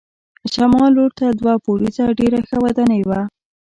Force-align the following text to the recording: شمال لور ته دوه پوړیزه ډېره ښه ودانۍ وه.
شمال 0.53 0.89
لور 0.95 1.11
ته 1.19 1.25
دوه 1.39 1.53
پوړیزه 1.63 2.05
ډېره 2.19 2.39
ښه 2.47 2.55
ودانۍ 2.63 3.01
وه. 3.09 3.19